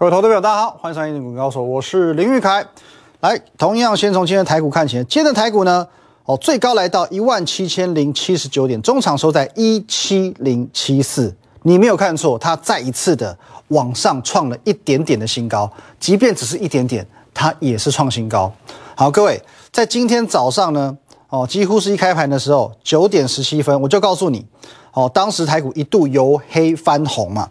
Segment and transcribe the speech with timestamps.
[0.00, 2.64] 各位投资朋友，大家好，欢迎收看《股高手》，我是林玉凯。
[3.20, 5.86] 来，同样先从今天的台股看起，今天的台股呢，
[6.24, 11.36] 哦，最高来到一万七千零七十九点，中场收在一七零七四。
[11.64, 13.38] 你没有看错，它再一次的
[13.68, 18.50] 往上创了一点点的新高，即便只是一点点，它也是创新高。
[18.94, 19.38] 好，各位，
[19.70, 20.96] 在今天早上呢，
[21.28, 24.46] 哦，几乎是一开盘的时候，九点十七分，我就告诉你，
[24.94, 27.50] 哦，当时台股一度由黑翻红嘛。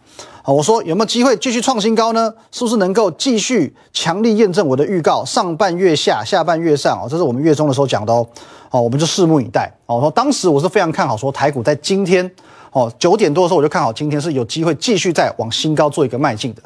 [0.54, 2.34] 我说有没有机会继续创新高呢？
[2.52, 5.24] 是不是能够继续强力验证我的预告？
[5.24, 8.28] 上半月下，下半月上哦，这是我们月中的时候讲的哦。
[8.72, 9.96] 哦，我们就拭目以待哦。
[9.96, 12.30] 我说当时我是非常看好，说台股在今天
[12.72, 16.62] 哦九点多的时候，我就看好今天是有机会继续再往新高做一个迈进的。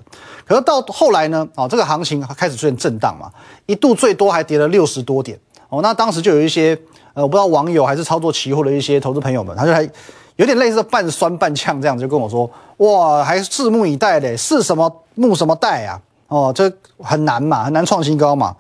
[0.46, 3.30] 可是到后来呢，哦，这个行情开始出现震荡嘛，
[3.66, 5.38] 一度最多还跌了六十多点
[5.70, 5.82] 哦。
[5.82, 6.78] 那当时就有一些
[7.14, 9.90] 呃，我不知道网友还是操作期货的一些投资朋友们，他就还。
[10.36, 16.02] 有点类似半酸半呛这样子，就跟我说：“哇，还拭目以待嘞，是什么目什么待啊？
[16.28, 18.56] 哦，这很难嘛，很难创新高嘛。”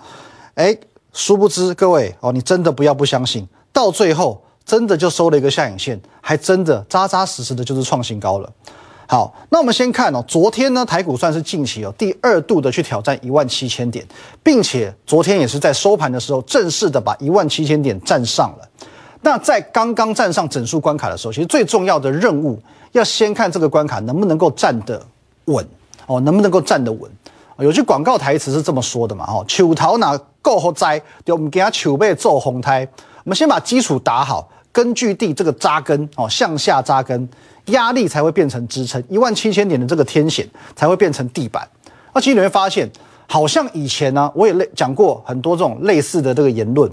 [0.55, 0.77] 哎，
[1.13, 8.49] 殊不知各位哦，你真的不要不相信，到最后真的就收了一个下影线，还真的扎扎实实的就是创新高了。
[9.07, 14.07] 好，那我们先看哦，昨天呢台股算是近期哦第二度的去挑战一万七千点，
[14.43, 18.69] 并且昨天也是在收盘的时候正式的把一万七千点站上了。
[19.25, 25.01] 那在刚刚站上整数关卡的时候，其实最重要的任务要先看这个关卡能不能够站得
[25.45, 25.65] 稳
[26.05, 27.09] 哦，能不能够站得稳？
[27.59, 32.85] 有句广告台词是这么说的嘛，哦，球桃哪够好栽，就我们给它球背做红胎。
[33.23, 37.29] 我们先把基础打好，根据地这个扎根哦，向下扎根，
[37.67, 41.65] 压力才会变成支撑，一万七千点的这个天险才会变成地板。
[42.13, 42.91] 那其实你会发现，
[43.27, 46.91] 好像以前呢，我也类讲过很多这种类似的这个言论。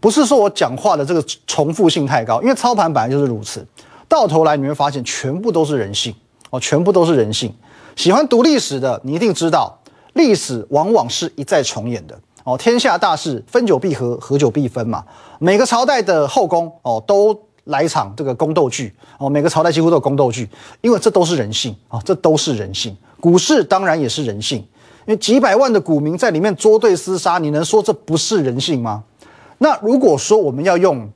[0.00, 3.66] 不是说我讲话的这个重复性太高，因为操盘本来就是如此。
[4.08, 6.12] 到头来你会发现，全部都是人性
[6.50, 7.54] 哦，全部都是人性。
[7.94, 9.78] 喜欢读历史的，你一定知道，
[10.14, 12.56] 历史往往是一再重演的哦。
[12.58, 15.04] 天下大事，分久必合，合久必分嘛。
[15.38, 19.28] 每个朝代的后宫哦，都来场这个宫斗剧哦。
[19.28, 20.48] 每个朝代几乎都有宫斗剧，
[20.80, 22.96] 因为这都是人性啊，这都是人性。
[23.20, 29.04] 股市当然也是人性，因为几百万的股民在里面捉对厮杀，你能说这不是人性吗？
[29.62, 31.06] 那如果说我们要用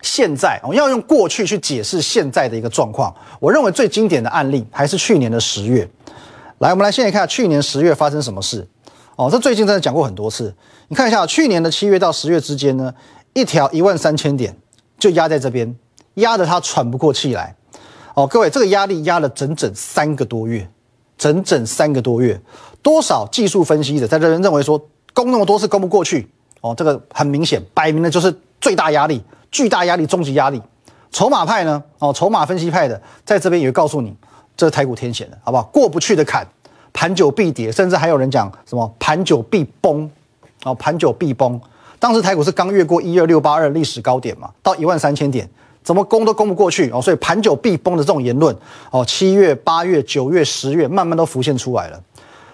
[0.00, 5.88] 现在，我要用过去去解释现在的一个状况，我认为最经典的案例还是去年的十月。
[6.58, 8.64] 来，我们来先来看去年十月发生什么事。
[9.16, 10.54] 哦，这最近真的讲过很多次。
[10.86, 12.94] 你看一下，去年的七月到十月之间呢，
[13.32, 14.56] 一条一万三千点
[14.96, 15.74] 就压在这边，
[16.14, 17.56] 压得他喘不过气来。
[18.14, 20.68] 哦，各位，这个压力压了整整三个多月，
[21.18, 22.40] 整整三个多月。
[22.82, 24.78] 多少技术分析者在这边认为说，
[25.12, 26.28] 攻那么多次攻不过去。
[26.64, 30.62] 哦，这个很明显，摆明的就是最大压力、巨大压力、终极压力。
[31.12, 31.82] 筹码派呢？
[31.98, 34.16] 哦，筹码分析派的在这边也会告诉你，
[34.56, 35.64] 这是台股天险的，好不好？
[35.64, 36.46] 过不去的坎，
[36.94, 40.10] 盘久必跌，甚至还有人讲什么盘久必崩。
[40.64, 41.60] 哦，盘久必崩。
[41.98, 45.46] 当时台股是刚越过一二六八二历史高点嘛，到一万三千点，
[45.82, 48.56] 怎么攻都攻不过去哦，所以盘久必崩的这种言论，
[48.90, 52.02] 哦，七月、八月、九月、十月慢慢都浮现出来了。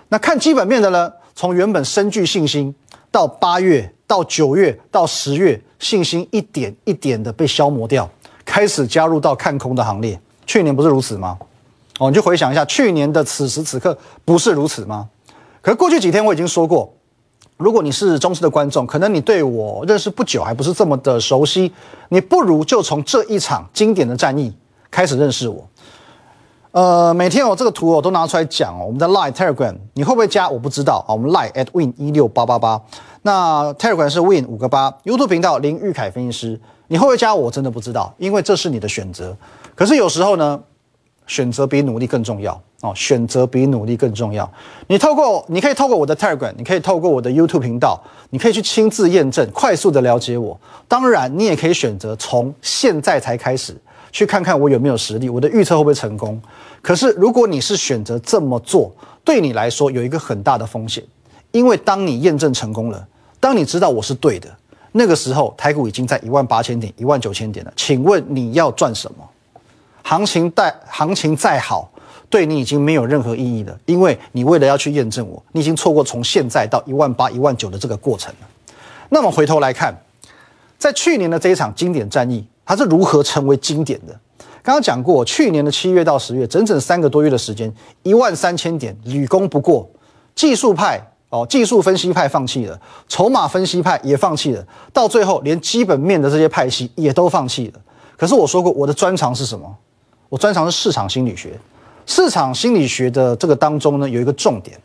[0.09, 1.13] 那看基本面的呢？
[1.37, 2.75] 从原本深具信心，
[3.13, 3.95] 到八月。
[4.11, 8.11] 到九月到十月，信心一点一点的被消磨掉，
[8.45, 10.21] 开始加入到看空的行列。
[10.45, 11.39] 去年不是如此吗？
[12.01, 15.09] 哦，你就回想一下，去年的此时此刻不是如此吗？
[15.63, 16.93] 可是过去几天我已经说过，
[17.57, 21.73] 如果你是忠实的观众，可能你对我认识不久，还不是这么的熟悉，
[22.09, 24.53] 你不如就从这一场经典的战役
[24.91, 25.65] 开始认识我。
[26.73, 28.85] 呃，每天我这个图我都拿出来讲哦。
[28.87, 30.49] 我们的 Line Telegram 你会不会加？
[30.49, 31.15] 我不知道啊。
[31.15, 32.81] 我们 Line at win 一六八八八，
[33.23, 34.91] 那 Telegram 是 win 五个八。
[35.05, 37.35] YouTube 频道林玉凯分析师，你会不会加？
[37.35, 39.37] 我真的不知道，因为这是你的选择。
[39.75, 40.61] 可是有时候呢，
[41.27, 42.93] 选择比努力更重要哦。
[42.95, 44.51] 选择比努力更重要。
[44.87, 50.59] 你透过，你可以透过我的 Telegram，你可以透过我的 YouTube 频道，你可以去亲自验证，快速的了解我。
[50.89, 53.77] 当然，你也可以选择从现在才开始。
[54.13, 56.41] 去看看我有没有实力，我的预测会不会成功？
[56.83, 61.05] 可是如果你是选择这么做，对你来说有一个很大的风险，
[61.53, 63.07] 因为当你验证成功了，
[63.41, 64.49] 当你知道我是对的，
[64.93, 67.73] 那个时候台股已经在一万八千点、一万九千点了。
[67.75, 69.29] 请问你要赚什么？
[70.03, 71.91] 行情再行情再好，
[72.29, 78.47] 对你已经没有任何意义了，因为你为了要去验证我，你已经错过从现在到一万八、一万九的这个过程了。
[79.09, 79.95] 那么回头来看，
[80.79, 82.47] 在去年的这一场经典战役。
[82.63, 84.13] 它是如何成为经典的？
[84.63, 87.73] 刚刚讲过，去年的七月到十月，整整三个多月的时间，
[88.05, 89.91] 一万三千点屡攻不过，
[90.37, 92.79] 技术派哦，技术分析派放弃了，
[93.09, 97.81] 筹码分析派也放弃了，到最后连基本面的这些派系也都放弃了。
[98.17, 99.75] 可是我说过，我的专长是什么？
[100.29, 101.59] 我专长是市场心理学。
[102.07, 104.77] 市场心理学的这个当中呢，有一个重点，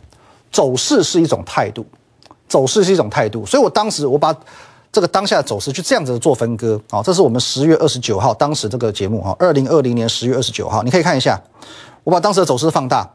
[0.51, 1.83] 走势是一种态度，
[2.47, 4.35] 走势是一种态度，所以我当时我把
[4.91, 11.41] 这个当下的走势就这样子做分割啊，这是我们十月二十九号当时这个节目哈，二零二零年十月二十九号，你可以看一下，
[12.03, 13.09] 我把当时的走势放大，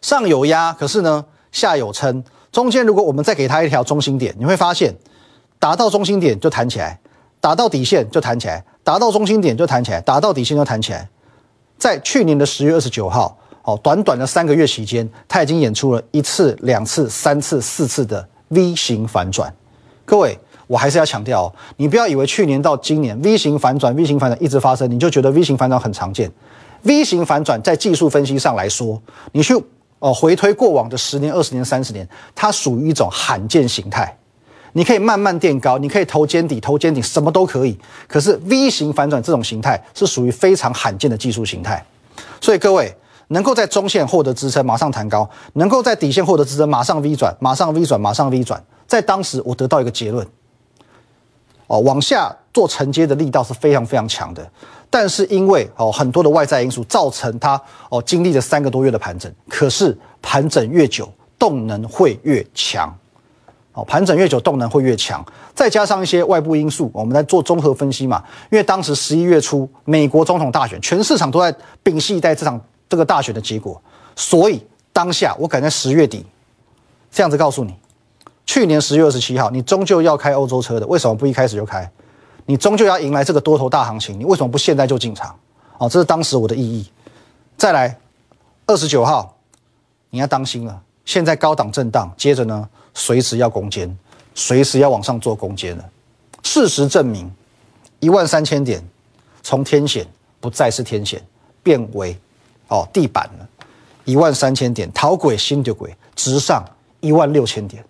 [0.00, 2.22] 上有压，可是呢下有撑，
[2.56, 4.94] 中间如果我们再给它一条中心点，你会发现
[5.58, 6.98] 达到中心点就弹起来，
[7.38, 11.06] 打到底线就弹起来，达到中心点就弹起来，打到底线就弹起来，
[11.76, 13.36] 在去年的十月二十九号。
[13.64, 19.54] 哦，短短的三个月期间，它已经演出了一次、两次、三次、四次的 V 型反转。
[20.06, 26.32] 各位，我还是要强调，你不要以为去年到今年 V 型反转、V 型反转一直发生，你就觉得 V 型反转很常见。
[26.84, 29.02] V 型反转在技术分析上来说，
[29.32, 29.54] 你去
[29.98, 34.16] 哦回推过往的十年、二十年、三十年，它属于一种罕见形态。
[34.72, 37.78] 你可以慢慢垫高，你可以头肩底、头肩顶，什么都可以。
[38.06, 41.84] 可是 V 型反转这种形态是属于非常罕见的技术形态，
[42.40, 42.94] 所以各位。
[43.28, 48.64] 能够在中线获得支撑，马上弹高；能够在底线获得支撑，马上 V 转，马上 V 转，马上 V 转。
[48.86, 50.24] 在当时，我得到一个结论：
[51.66, 54.48] 哦，往下做承接的力道是非常非常强的。
[54.88, 62.92] 但是因为哦很多的外在因素造成它哦经历了三个多月的盘整，可是盘整越久，动能会越强。
[63.72, 65.24] 哦，盘整越久，动能会越强。
[65.54, 68.22] 再加上一些外部因素，我们在做综合分析嘛。
[68.50, 72.60] 因为当时十一月初，美国总统大选，全市场都在屏息以待这场。
[72.88, 73.82] 这个大选的结果，
[74.14, 76.24] 所以当下我敢在十月底
[77.10, 77.74] 这样子告诉你，
[78.46, 81.90] 去年十月二十七号，你终究要开欧洲车的，为什么不一开始就开？
[82.46, 85.36] 你终究要迎来这个多头大行情，你为什么不现在就进场？
[85.78, 86.90] 哦，这是当时我的意义。
[87.56, 87.98] 再来，
[88.66, 89.36] 二十九号
[90.10, 93.98] 你要当心了，现在高档震荡，接着呢，随时要攻坚，
[94.34, 95.84] 随时要往上做攻坚了。
[96.42, 97.30] 事实证明，
[98.00, 98.82] 一万三千点
[99.42, 100.06] 从天险
[100.40, 101.20] 不再是天险，
[101.62, 102.16] 变为。
[102.68, 103.48] 哦，地板了，
[104.04, 106.64] 一万三千点，逃鬼新的鬼，直上
[106.98, 107.84] 一万六千点，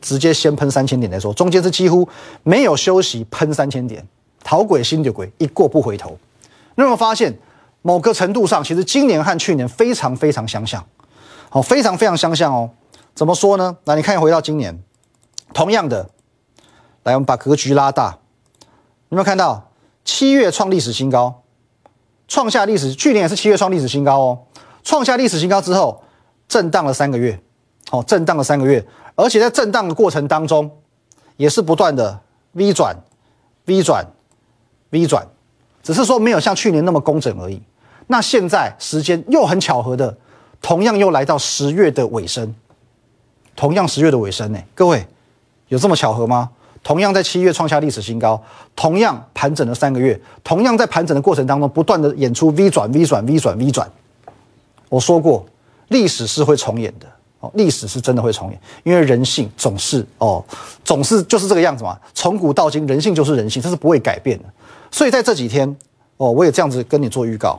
[0.00, 2.08] 直接先喷三千点再说，中间是几乎
[2.42, 4.06] 没有休息，喷三千点，
[4.42, 6.18] 逃鬼新的鬼，一过不回头。
[6.74, 7.36] 你有没有发现，
[7.82, 10.84] 某个程度上，其实今年和去年非常非常相像，
[11.48, 12.70] 好，非常非常相像哦。
[13.14, 13.76] 怎么说呢？
[13.84, 14.82] 那你看，回到今年，
[15.52, 16.08] 同样的，
[17.02, 18.18] 来，我们把格局拉大，
[19.08, 19.70] 有没有看到
[20.04, 21.42] 七月创历史新高？
[22.28, 24.38] 创下历史，去年也是七月创历史新高哦。
[24.84, 26.02] 创下历史新高之后，
[26.48, 27.38] 震荡了三个月，
[27.90, 30.70] 哦，震荡了三个月，而且在震荡的过程当中，
[31.36, 32.20] 也是不断的
[32.52, 32.96] V 转、
[33.66, 34.06] V 转、
[34.90, 35.26] V 转，
[35.82, 37.60] 只是说没有像去年那么工整而已。
[38.06, 40.16] 那现在时间又很巧合的，
[40.60, 42.54] 同样又来到十月的尾声，
[43.54, 45.06] 同样十月的尾声呢，各位
[45.68, 46.50] 有这么巧合吗？
[46.82, 48.42] 同样在七月创下历史新高，
[48.74, 53.86] 同样盘整了三个月，同样在盘整的过程当中不断的演出 V 转 V 转 V 转 V 转。
[54.88, 55.44] 我说过，
[55.88, 57.06] 历史是会重演的
[57.40, 60.44] 哦，历史是真的会重演，因为人性总是哦，
[60.84, 61.98] 总是就是这个样子嘛。
[62.14, 64.44] 从古到今，人性就是人性，这是不会改变的。
[64.90, 65.74] 所以在这几天
[66.18, 67.58] 哦，我也这样子跟你做预告，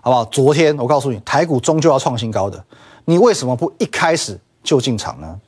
[0.00, 0.24] 好不好？
[0.24, 2.62] 昨天我告诉你，台股终究要创新高的，
[3.04, 5.40] 你为什么不一开始就进场呢？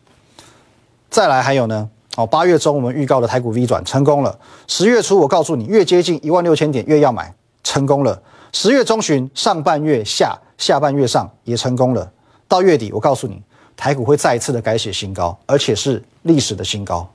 [1.11, 1.91] 再来还有呢？
[2.17, 4.39] 哦，八月中我们预告的台股 V 转成功了。
[4.69, 8.23] 十月初我告诉你，越接近一万六千点越要买，成功了。
[8.53, 12.13] 十月中旬上半月下，下半月上也成功了。
[12.51, 13.41] 到月底我告诉你，
[13.77, 17.09] 台股会再一次的改写新高，而且是历史的新高。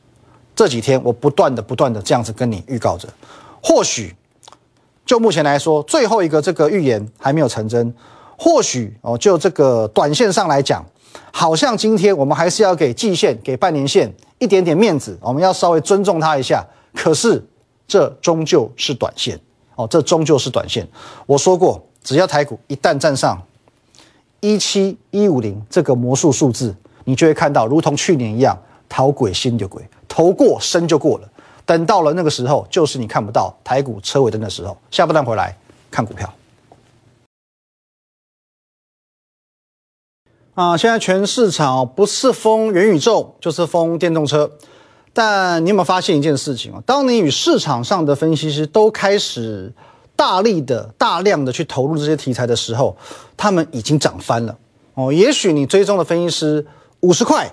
[0.55, 3.09] 这几天我不断的不断的这样子跟你预告着，
[3.61, 4.15] 或许
[5.05, 7.93] 就目前来说，最后一个这个预言还没有成真。
[8.37, 10.85] 或许哦，就这个短线上来讲。
[11.31, 16.65] 好像今天我们还是要给季线、给半年线一点点面子，我们要稍微尊重它一下。
[16.93, 17.45] 可是
[17.85, 19.37] 这终究是短线
[19.75, 20.87] 哦，这终究是短线。
[21.25, 23.41] 我说过，只要台股一旦站上
[24.45, 28.55] 一七一五零这个魔术数字，你就会看到，如同去年一样，
[28.87, 31.27] 逃鬼心就鬼，头过身就过了。
[31.65, 34.77] 等到了那个时候，就是你看不到台股车尾灯的时候。
[34.91, 35.57] 下半段回来
[35.89, 36.31] 看股票。
[40.53, 44.51] 啊，现在全市场不是封元宇宙，就是封电动车。
[45.11, 46.83] 但你有没有发现一件事情啊？
[46.85, 49.73] 当你与市场上的分析师都开始
[50.15, 52.95] 大力的、大量的去投入这些题材的时候，
[53.35, 54.57] 他们已经涨翻了
[54.93, 55.11] 哦。
[55.11, 56.65] 也许你追踪的分析师
[57.01, 57.51] 五十块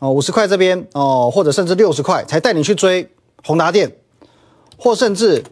[0.00, 3.10] 哦，五十块这边哦，或者甚至六十块才带你去追
[3.44, 3.96] 宏达电，
[4.76, 5.44] 或甚至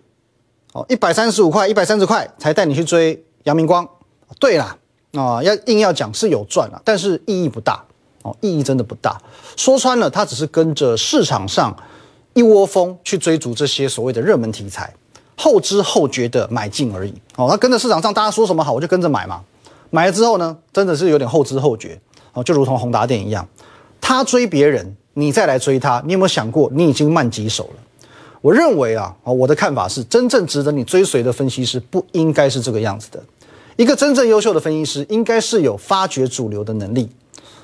[0.72, 3.88] 哦一百三十五块、一百三十块才带你去追阳明光。
[4.38, 4.76] 对啦。
[5.12, 7.82] 啊，要硬要讲是有赚啊，但是意义不大
[8.20, 9.18] 哦，意义真的不大。
[9.56, 11.74] 说穿了，它只是跟着市场上
[12.34, 14.92] 一窝蜂去追逐这些所谓的热门题材，
[15.36, 17.46] 后知后觉的买进而已哦。
[17.48, 19.40] 那跟着市场上大家说什么好，我就跟着买嘛。
[19.90, 22.00] 买了之后呢，真的是有点后知后觉
[22.32, 23.46] 哦，就如同宏达电一样，
[24.00, 28.08] 他追别人，你再来追他，你有没有想过你已经慢几手了？
[28.40, 33.22] 我认为啊，我的看法是，真正值得你追随的分析师不应该是这个样子的。
[33.76, 37.08] 一个真正优秀的分析师，应该是有发掘主流的能力，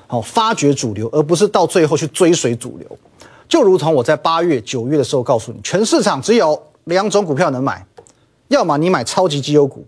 [0.07, 2.97] 好，发掘主流，而不是到最后去追随主流。
[3.47, 7.85] 就如同我在八月、九月的时候告诉你，全市场只有两种股票能买，
[8.47, 9.85] 要么你买超级绩优股，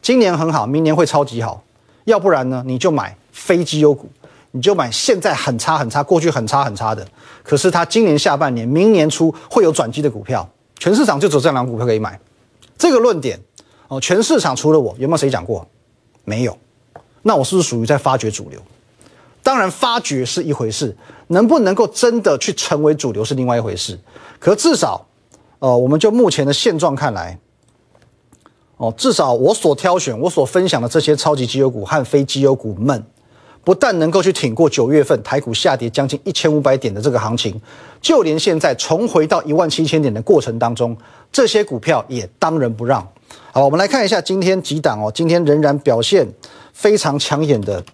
[0.00, 1.62] 今年很好，明年会超级好；
[2.04, 4.08] 要不然呢，你就买非绩优股，
[4.52, 7.06] 你就买现在很差很差、过去很差很差的，
[7.42, 10.48] 可是它今年下半年、明年初会有转机的股票。
[10.78, 12.18] 全市场就只有这两股票可以买，
[12.78, 13.38] 这个论点
[13.88, 15.66] 哦，全市场除了我，有没有谁讲过？
[16.24, 16.56] 没有。
[17.22, 18.60] 那我是不是属于在发掘主流？
[19.42, 23.98] 当然，发掘是一回事，能不能够真的去成为主流是另外一回事。
[24.38, 25.04] 可至少，
[25.60, 27.38] 呃，我们就目前的现状看来，
[28.76, 33.04] 哦，至少我所挑选、我所分享的这些超级绩优股和非绩优股们。
[33.64, 37.60] 不但能够去挺过九月份台股下跌将近一千五百点的这个行情，
[38.00, 40.96] 就连现在重回到一万七千点的过程当中，
[41.30, 43.06] 这些股票也当仁不让。
[43.52, 46.26] 好，我们来看一下今天几档哦，今天仍然表现
[46.72, 47.84] 非常抢眼的，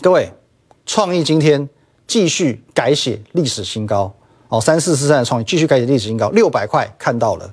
[0.00, 0.32] 各位，
[0.86, 1.68] 创意今天
[2.08, 4.12] 继续改写历史新高
[4.48, 7.52] 哦，三四四三的创意继续改写历史新高，六百块看到了。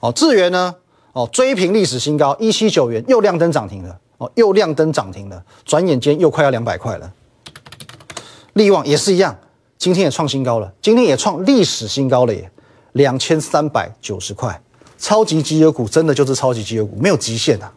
[0.00, 0.74] 哦，智源呢？
[1.12, 3.98] 哦，追平历史新高一七九元，又亮灯涨停了。
[4.18, 7.12] 哦，又亮灯涨停了，转眼间又快要两百块了。
[8.54, 9.36] 利旺也是一样，
[9.76, 12.50] 今天也创新高了，今天也创历史新高了耶，
[12.92, 14.58] 两千三百九十块。
[14.98, 17.70] 超级绩优股真的就是超级绩优股，没有极限呐，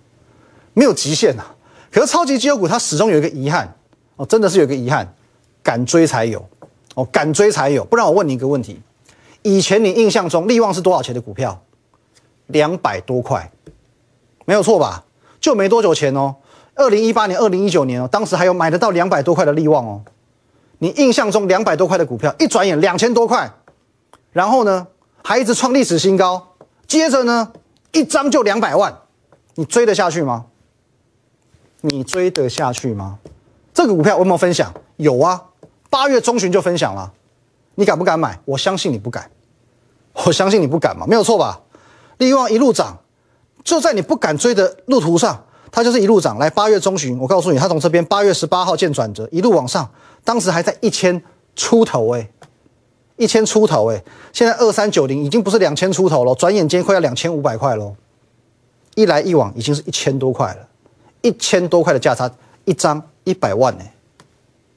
[0.74, 1.43] 没有极限呐。
[1.91, 3.75] 可是超级绩优股它始终有一个遗憾
[4.15, 5.13] 哦，真的是有一个遗憾，
[5.62, 6.48] 敢追才有
[7.00, 7.86] 哦，敢追才有。
[7.86, 8.82] 不然我问你一个问题：
[9.41, 11.63] 以前你印象中利旺是多少钱的股票？
[12.48, 13.50] 两百多块，
[14.46, 15.06] 没有错吧？
[15.39, 16.36] 就没多久前哦，
[16.75, 20.01] 二零一八年、二零一九年哦，当时还有买得到两百多块的利旺哦。
[20.79, 23.50] 你印象中两百多块的股票，一转眼两千多块，
[24.34, 24.88] 然后呢，
[25.24, 26.56] 还一直创历史新高，
[26.88, 27.53] 接着呢，
[27.94, 29.01] 一张就两百万，
[29.56, 30.48] 你追得下去吗？
[31.82, 33.20] 你追得下去吗？
[33.74, 34.74] 这个股票我有没有分享？
[34.98, 35.49] 有啊，
[35.89, 37.12] 八月中旬就分享了，
[37.75, 38.39] 你敢不敢买？
[38.46, 39.29] 我相信你不敢，
[40.25, 41.62] 我相信你不敢嘛，没有错吧？
[42.17, 42.98] 利旺一路涨。
[43.62, 46.38] 就在你不敢追的路途上，它就是一路涨。
[46.39, 49.88] 来，八月中旬，我告诉你，它从这边八月十八号见转折，一路往上，
[50.24, 51.22] 当时还在一千
[51.58, 52.29] 出头哎，
[53.17, 57.93] 一千出头哎，现在二三九零已经不是两千出头了，转眼间快要两千五百块喽。
[58.96, 60.67] 一来一往，已经是一千多块了，
[61.22, 62.31] 一千多块的价差，
[62.63, 63.84] 一张一百万呢，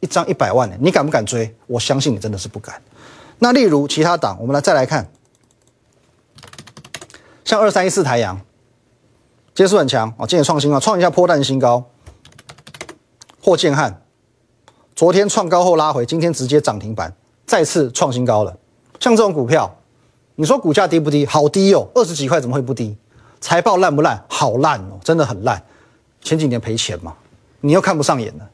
[0.02, 1.54] 一张一百万呢，你敢不敢追？
[1.68, 2.82] 我相信你真的是不敢。
[3.38, 5.08] 那例如其他党，我们来再来看，
[7.44, 8.40] 像二三一四台阳。
[9.54, 11.84] 接数很强啊，今天创新啊，创一下破蛋新高。
[13.40, 14.02] 霍建汉
[14.96, 17.14] 昨天创高后拉回，今天直接涨停板，
[17.46, 18.56] 再次创新高了。
[18.98, 19.78] 像这种股票，
[20.34, 21.24] 你说股价低不低？
[21.26, 22.96] 好低哦，二十几块怎么会不低？
[23.40, 24.24] 财报烂不烂？
[24.28, 25.62] 好烂哦，真的很烂。
[26.22, 27.14] 前几年赔钱嘛，
[27.60, 28.48] 你又看不上眼了。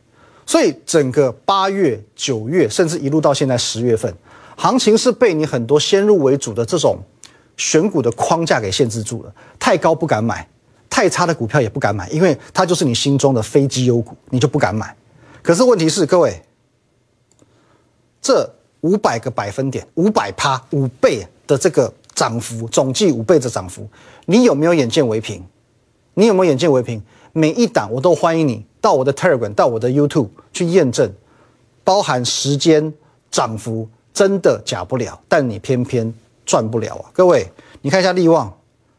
[0.49, 4.11] 所以整个八月、九月，甚至一路到现在十月份，
[4.57, 6.99] 行情是被你很多先入为主的这种
[7.59, 10.49] 选股的框架给限制住了，太高不敢买。
[10.89, 14.97] 太差的股票也不敢买，因为它就是你心中的非绩优股，你就不敢买。
[15.43, 16.43] 可是问题是，各位，
[18.23, 18.51] 这
[18.81, 23.87] 五百个百分点、五百趴、五倍的这个涨幅，总计五倍的涨幅，
[24.25, 25.45] 你有没有眼见为凭？
[26.15, 27.01] 你有没有眼见为凭？
[27.39, 31.09] 每一档我都欢迎你到我的 Telegram、到我的 YouTube 去验证，
[31.85, 32.93] 包含时间、
[33.31, 36.13] 涨幅，真的假不了，但你偏偏
[36.45, 37.07] 赚不了啊！
[37.13, 37.49] 各位，
[37.83, 38.53] 你看一下利旺，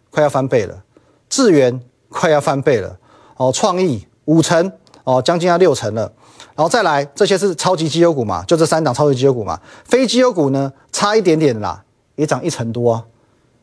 [0.09, 0.83] 快要翻倍了。
[1.27, 2.97] 智源快要翻倍了
[3.35, 4.71] 哦，创意五成
[5.03, 6.09] 哦，将近要六成了，
[6.55, 11.83] 然后再来这些是超级绩优股嘛，就这三档超级绩优股嘛，非绩优股呢差一点点啦，
[12.15, 13.05] 也涨一成多啊，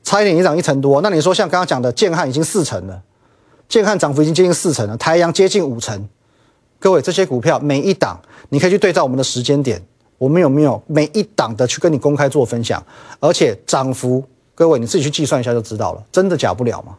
[0.02, 1.00] 差一点也涨一成多。
[1.00, 3.02] 那你说像刚刚讲的建汉已经四成了，
[3.68, 6.08] 建汉涨幅已经接近四成了，台阳接近五成。
[6.78, 8.20] 各位这些股票每一档
[8.50, 9.82] 你可以去对照我们的时间点，
[10.18, 12.84] 我们有没有每一档的去跟你公开做分享，
[13.18, 14.22] 而且涨幅，
[14.54, 16.96] 各位你自己去计算一下就知道了，真的假不了吗？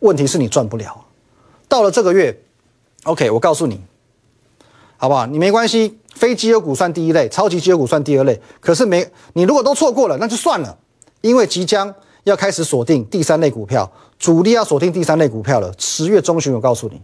[0.00, 1.04] 问题是你赚不了，
[1.68, 2.36] 到了这个月
[3.04, 3.80] ，OK，我告诉你，
[4.96, 5.26] 好不好？
[5.26, 8.40] 你没关系，非绩优股算第一类，超级绩优股算第二类。
[8.60, 10.76] 可是没，你如果都错过了，那就算了，
[11.20, 11.94] 因为即将
[12.24, 15.72] 要开始锁定第三类股票，主力要锁定第三类股票了。
[15.78, 17.00] 十月中旬，我告诉你，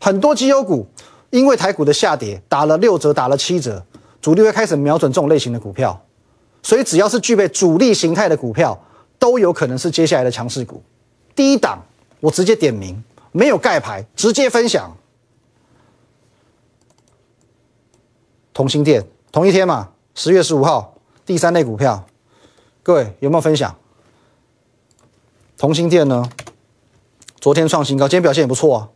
[0.00, 0.86] 很多绩优股
[1.30, 3.84] 因为台股的下跌，打了六折，打了七折，
[4.20, 6.04] 主力会开始瞄准这种类型的股票，
[6.62, 8.78] 所以只要是具备主力形态的股票，
[9.18, 10.82] 都有可能是接下来的强势股。
[11.34, 11.78] 第一档。
[12.20, 14.96] 我直接点名，没有盖牌，直接分享。
[18.54, 20.94] 同心店同一天嘛，十月十五号，
[21.26, 22.06] 第三类股票，
[22.82, 23.76] 各位有没有分享？
[25.58, 26.26] 同心店呢？
[27.44, 28.88] 昨天创新高，今天表现也不错啊，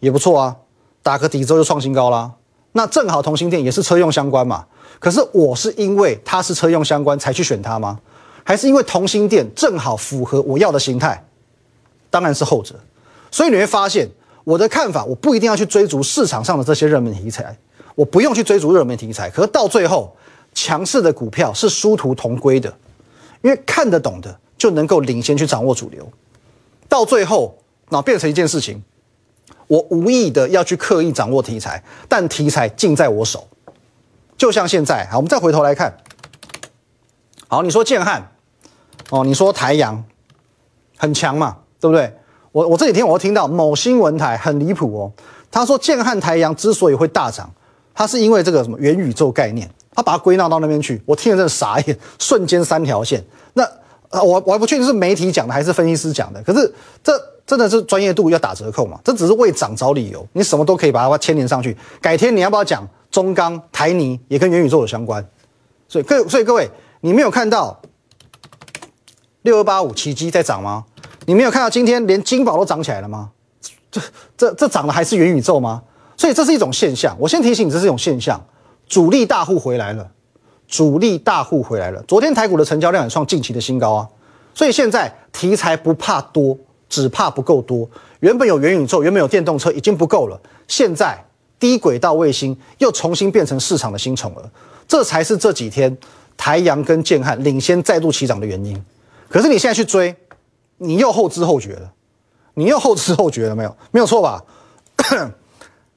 [0.00, 0.56] 也不错啊，
[1.00, 2.32] 打个底之后就创新高啦。
[2.72, 4.66] 那正好同心店也是车用相关嘛。
[4.98, 8.00] 可是我是因为它是车用相关才去选它吗？
[8.42, 11.24] 还是因为同心店正好符合我要的形态？
[12.10, 12.74] 当然是后者。
[13.30, 14.08] 所以你会发现
[14.42, 17.56] 我的看法，我不一定要去追逐市场上的这些热门题材。
[17.94, 20.16] 我不用去追逐热门题材，可是到最后，
[20.52, 22.76] 强势的股票是殊途同归的，
[23.42, 26.10] 因为看得懂的就能够领先去掌握主流。
[26.88, 27.56] 到最后，
[27.90, 28.82] 那变成一件事情，
[29.66, 33.46] 我无意的要去刻意掌握题材，但题材尽在我手。
[34.36, 35.96] 就像现在，好，我们再回头来看，
[37.48, 38.30] 好，你说建汉，
[39.10, 40.04] 哦，你说台阳，
[40.96, 42.12] 很强嘛，对不对？
[42.52, 45.12] 我我这几天我听到某新闻台很离谱哦，
[45.50, 47.50] 他说建汉台阳之所以会大涨。
[47.94, 53.20] 它是因为这个什么元宇宙概念，他把它归纳到那边去，我听了真的傻眼，瞬间三条线。
[53.54, 53.68] 那，
[54.22, 57.12] 我我还不确定是媒体讲的还是分析师讲的，可是这
[57.48, 59.00] 真的是专业度要打折扣嘛？
[59.02, 61.74] 这只是为涨找理由，你什么都可以把它牵连上去。
[61.98, 65.26] 改天你要不要讲中钢、台泥也跟元宇宙有相关？
[65.88, 66.68] 所以各所以各位，
[67.00, 67.80] 你没有看到
[69.40, 70.84] 六二八五奇迹在涨吗？
[71.24, 73.30] 你没有看到今天连金宝都涨起来了吗？
[73.90, 73.98] 这
[74.36, 75.82] 这这涨的还是元宇宙吗？
[76.18, 78.38] 所以这是一种现象，我先提醒你，这是一种现象，
[78.86, 80.06] 主力大户回来了，
[80.66, 82.02] 主力大户回来了。
[82.06, 84.08] 昨天台股的成交量也创近期的新高啊，
[84.52, 87.88] 所以现在题材不怕多，只怕不够多。
[88.20, 91.24] 原本有元宇宙，原本有电动车已经不够了，现在
[91.58, 94.42] 低轨道卫星又重新变成市场的新宠儿，
[94.86, 95.96] 这才是这几天
[96.36, 98.84] 台阳跟建汉领先再度起涨的原因。
[99.28, 100.14] 可是你现在去追，
[100.78, 101.92] 你又后知后觉了，
[102.54, 103.76] 你又后知后觉了没有？
[103.90, 104.42] 没有错吧？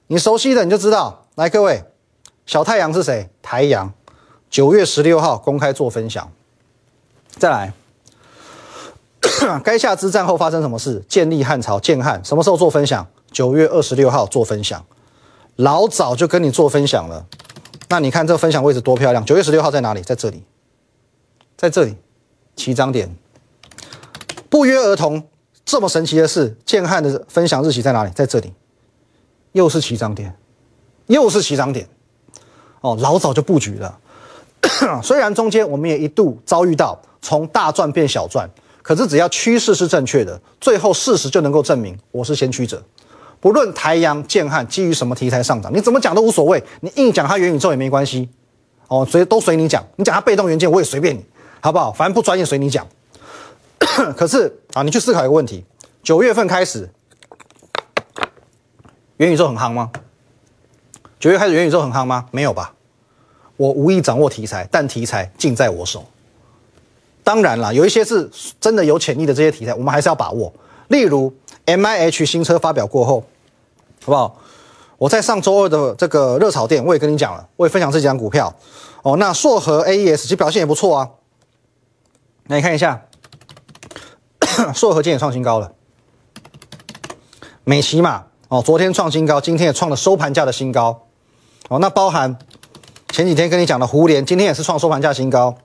[0.08, 1.84] 你熟悉的你就知道，来各位，
[2.46, 3.30] 小太阳是谁？
[3.42, 3.94] 台阳，
[4.50, 6.30] 九月十六号公开做分享。
[7.38, 7.74] 再来，
[9.64, 11.04] 垓下之战后发生什么事？
[11.08, 13.06] 建立汉朝，建汉什么时候做分享？
[13.32, 14.84] 九月二十六号做分享，
[15.56, 17.26] 老早就跟你做分享了。
[17.88, 19.24] 那你看这分享位置多漂亮？
[19.26, 20.02] 九月十六号在哪里？
[20.02, 20.44] 在这里，
[21.56, 21.96] 在这里，
[22.56, 23.16] 起涨点，
[24.50, 25.24] 不约而同，
[25.64, 28.12] 这么神奇的事，建汉的分享日期在哪里？
[28.12, 28.54] 在这里。
[29.54, 30.34] 又是起涨点，
[31.08, 31.86] 又是起涨点，
[32.80, 34.00] 哦，老早就布局了。
[35.04, 38.50] 虽然中间我们也一度遭遇到从大赚变小赚，
[38.82, 42.84] 可是只要趋势是正确的，最后事实就能够证明我是先驱者。
[43.40, 48.30] 不论台阳建汉基于什么题材上涨，你怎么讲都无所谓，你硬讲它元宇宙也没关系，
[48.88, 49.84] 哦，随都随你讲。
[49.96, 51.26] 你讲它被动元件我也随便你，
[51.60, 51.92] 好不好？
[51.92, 52.88] 反正不专业随你讲。
[54.16, 55.66] 可是啊，你去思考一个问题：
[56.04, 56.90] 九月份开始。
[59.18, 59.92] 元宇宙很夯吗？
[61.20, 62.26] 九月开始元宇宙很夯吗？
[62.32, 62.74] 没有吧。
[63.58, 66.06] 我无意掌握题材，但题材尽在我手。
[67.32, 70.52] 当然了，有一些是真的有潜力的这些题材，我们还是要把握。
[70.90, 73.24] 例如 M I H 新车发表过后，
[74.04, 74.36] 好不好？
[74.98, 78.54] 我在上周二的这个热炒店，我也跟你讲了，我也分享这几张股票。
[79.04, 81.10] 哦，那硕和 A E S 其实表现也不错啊。
[82.48, 83.02] 那你看一下，
[84.76, 85.72] 硕和今天也创新高了，
[87.64, 88.26] 美琪嘛。
[88.50, 91.08] 哦，昨天创新高，今天也创了收盘价的新高。
[91.70, 92.38] 哦，那包含
[93.14, 95.56] 前几天跟你讲的胡联，今天也是创收盘价新高。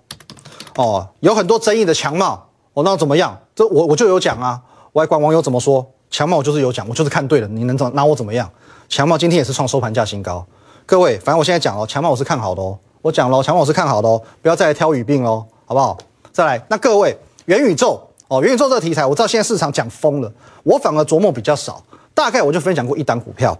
[0.76, 3.38] 哦，有很多争议的强茂，哦，那怎么样？
[3.54, 4.60] 这我我就有讲啊，
[4.92, 8.50] 我还管网友怎么说，强茂我就是有讲，我就是看对了，你能怎拿我怎么样？
[8.88, 10.46] 强茂今天也是创收盘价新高。
[10.84, 15.96] 各位，反正我现在讲了，强茂我是看好的哦，我讲了，强茂我是看好的哦，不要再来挑语病喽，好不好？
[16.32, 20.30] 再来，那各位，元宇宙哦，元宇宙这个题材，我知道现在市场讲疯了，
[20.62, 21.82] 我反而琢磨比较少。
[22.12, 23.58] 大概我就分享过一档股票，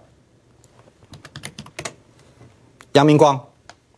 [2.92, 3.38] 阳明光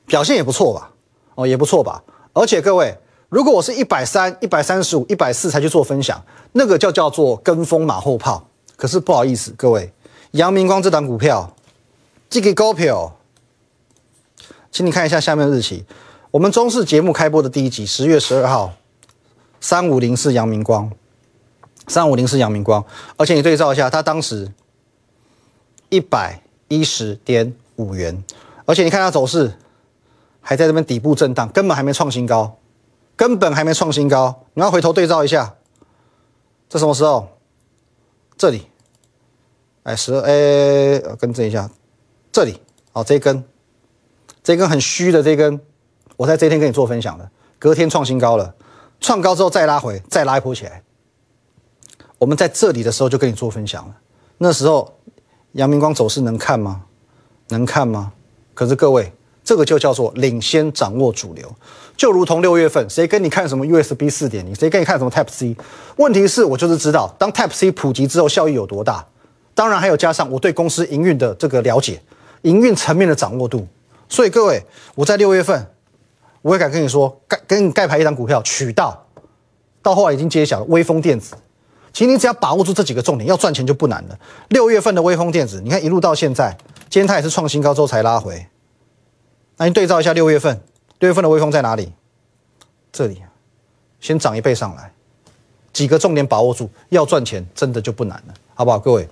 [0.06, 0.90] 表现也不错吧？
[1.34, 2.02] 哦，也不错吧？
[2.32, 2.96] 而且各位，
[3.28, 8.48] 如果我是一百三、一百三十五、一百四才去做分享，那个叫叫做跟风马后炮。
[8.76, 9.92] 可是不好意思，各位，
[10.30, 11.54] 阳明光这档股票，
[12.30, 13.16] 这个高票，
[14.70, 15.84] 请你看一下下面日期，
[16.30, 18.72] 我们中视节目开播的第一集，十月十二号，
[19.60, 20.90] 三五零四阳明光。
[21.86, 22.84] 三五零是阳明光，
[23.16, 24.52] 而且你对照一下，它当时
[25.88, 28.22] 一百一十点五元，
[28.66, 29.54] 而且你看它走势
[30.42, 32.58] 还在这边底部震荡，根本还没创新高，
[33.18, 34.44] 根本还没创新高。
[34.54, 35.56] 你要回头对照一下，
[36.68, 37.28] 这什么时候？
[38.36, 38.68] 这里，
[39.82, 41.68] 哎，十二，哎，更正一下，
[42.30, 43.42] 这里，好，这一根，
[44.44, 45.60] 这一根很虚的这一根，
[46.16, 47.28] 我在这天跟你做分享的，
[47.58, 48.54] 隔天创新高了，
[49.00, 50.84] 创高之后再拉回，再拉一波起来。
[52.18, 53.96] 我们在这里的时候就跟你做分享了，
[54.38, 54.96] 那时候
[55.52, 56.84] 阳明光走势能看吗？
[57.48, 58.12] 能看吗？
[58.54, 59.12] 可是各位
[59.48, 61.50] 这个就叫做领先掌握主流。
[61.96, 65.56] 就如同六月份，谁跟你看什么 USB 四点零，谁跟你看什么 Type C？
[65.96, 69.06] 问题是我就是知道，当 Type C 普及之后，效益有多大。
[69.54, 71.98] 当然还有加上我对公司营运的这个了解，
[72.42, 73.66] 营运层面的掌握度。
[74.06, 74.62] 所以各位，
[74.94, 75.66] 我在六月份，
[76.42, 79.06] 我也敢跟你说，盖跟你盖牌一张股票渠道，
[79.80, 81.34] 到后来已经揭晓了微风电子。
[81.94, 84.18] 其实你只要把握住这几个重点，要赚钱就不难了。
[84.50, 86.54] 六月份的微风电子，你看一路到现在，
[86.90, 88.46] 今天它也是创新高之后才拉回。
[89.58, 90.58] 那你对照一下六月份，
[91.00, 91.92] 六月份的微风在哪里？
[92.90, 93.22] 这里，
[94.00, 94.90] 先涨一倍上来，
[95.72, 99.06] 几个重点把握住，要赚钱真的就不难了，好不好，各位？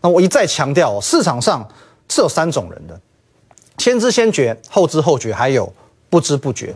[0.00, 1.68] 那我一再强调哦，市场上
[2.08, 2.98] 是有三种人的：
[3.78, 5.70] 先知先觉、后知后觉，还有
[6.08, 6.74] 不知不觉。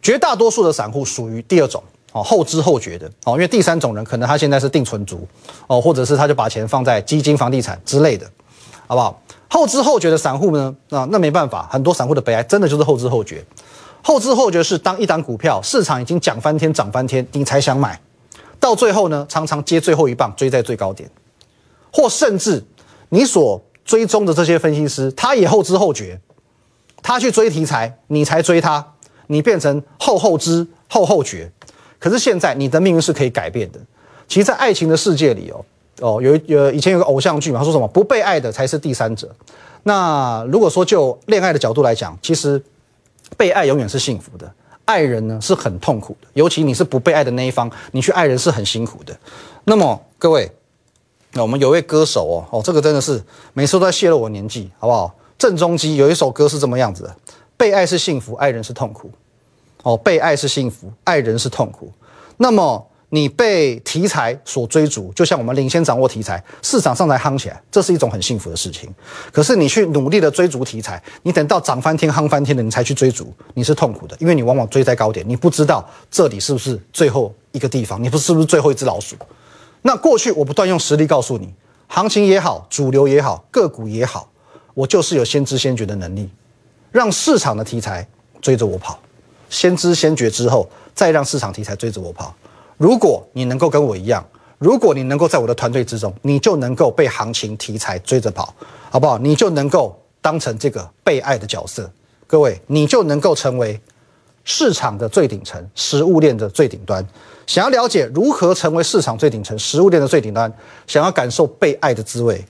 [0.00, 1.82] 绝大多数的散户属于第二种。
[2.12, 5.28] 哦，后知后觉的哦，因为第三种人可能他现在是定存族
[5.66, 8.26] 哦，或者是他就把钱放在基金、房地产之类的，
[8.86, 9.20] 好不好？
[9.48, 10.74] 后知后觉的散户呢？
[10.90, 13.44] 啊，那没办法，很多散户的悲哀真的就是后知后觉。
[14.02, 18.00] 后知后觉是当一档股票市场已经讲翻天、涨翻天，你才想买，
[18.60, 21.10] 到最后呢，常常接最后一棒，追在最高点，
[21.92, 22.64] 或甚至
[23.08, 26.20] 你所追踪的这些分析师，他也后知后觉，
[27.02, 28.94] 他去追题材，你才追他，
[29.26, 31.50] 你变成后后知后后觉。
[31.98, 33.80] 可是现在你的命运是可以改变的。
[34.28, 35.64] 其实，在爱情的世界里哦，
[36.00, 39.28] 哦，有有以前有个偶像剧嘛，他说什么不被爱的才是第三者。
[39.82, 42.62] 那如果说就恋爱的角度来讲，其实
[43.36, 44.52] 被爱永远是幸福的，
[44.84, 46.28] 爱人呢是很痛苦的。
[46.34, 49.16] 尤其你是不被爱的那一方，你去爱人是很辛苦的。
[49.64, 50.50] 那么各位，
[51.32, 53.22] 那我们有位歌手哦，哦，这个真的是
[53.54, 55.14] 每次都在泄露我年纪，好不好？
[55.38, 57.16] 郑中基有一首歌是这么样子的：
[57.56, 59.10] 被爱是幸福，爱人是痛苦。
[59.84, 61.92] 哦，被爱是幸福，爱人是痛苦。
[62.36, 68.92] 那么你被题材所追逐，就像我们领先掌握题材，市场上才夯起来，这是一种很幸福的事情。
[69.32, 79.16] 可是你去努力的追逐题材，你等到涨翻天、夯翻天了，你才去追逐，你是痛苦的，因为你往往追在高点，你不知道这里是不是最后一个地方，你不是不是最后一只老鼠。
[79.80, 81.54] 那过去我不断用实力告诉你，
[81.86, 84.28] 行情也好，主流也好，个股也好，
[84.74, 86.28] 我就是有先知先觉的能力，
[86.92, 88.06] 让市场的题材
[88.42, 88.98] 追着我跑。
[89.48, 92.34] 先知先觉之后，再让市场题材追着我跑。
[92.78, 94.24] 如果你能够跟我一样，
[94.56, 98.54] 如果你能够在我的团队之中，你就能够被行情题材追着跑，
[98.88, 99.18] 好不好？
[99.18, 101.90] 你就能够当成这个被爱的角色。
[102.26, 103.80] 各位，你就能够成为
[104.44, 107.04] 市场的最顶层，食物链的最顶端。
[107.46, 110.52] 想要了解如何成为市场最顶层，食物链的最顶端，
[110.86, 112.44] 想要感受被爱的滋味，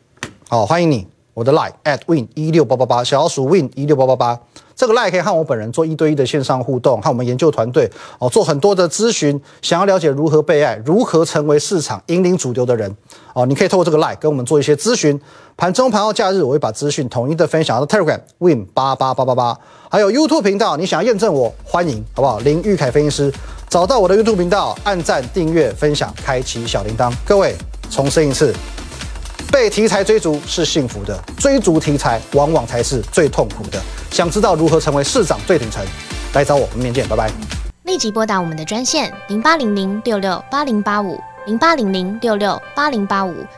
[0.48, 1.06] 好，欢迎你，
[1.38, 4.40] 我的 line at win 一六八八八，小老鼠 win 一六八八八。
[4.74, 9.40] 这个 Line 可以和我本人做一对一的线上互动，和我们研究团队哦做很多的咨询。
[9.60, 12.96] 想要了解如何被爱，如何成为市场引领主流的人
[13.34, 15.20] 哦，你可以透过这个 Line 跟我们做一些咨询。
[15.56, 19.58] 盘中盘后假日，我会把资讯统一的分享到 Telegram Win 八八八八八，
[19.90, 20.76] 还有 YouTube 频道。
[20.76, 22.38] 你想要验证我，欢迎好不好？
[22.40, 23.32] 林玉凯分析师，
[23.68, 27.12] 找到我的 YouTube 频道，按赞、订阅、分享，开启小铃铛。
[27.26, 27.56] 各位，
[27.90, 28.54] 重申一次。
[29.50, 33.80] 被题材追逐是幸福的，追逐题材往往才是最痛苦的。
[34.10, 35.84] 想知道如何成为市长最顶层？
[36.34, 37.30] 来找我，明天见，拜拜。
[37.84, 43.34] 立即拨打我们的专线零八零零六六八零八五零八零零六六八零八五